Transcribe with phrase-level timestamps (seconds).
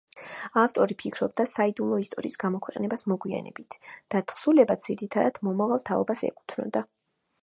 [0.59, 3.77] ავტორი ფიქრობდა საიდუმლო ისტორიის გამოქვეყნებას მოგვიანებით
[4.15, 6.87] და თხზულებაც ძირითადად მომავალ თაობას ეკუთვნოდა.